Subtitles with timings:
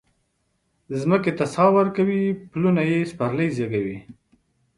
[1.09, 3.97] مځکې ته ساه ورکوي پلونه یي سپرلي زیږوي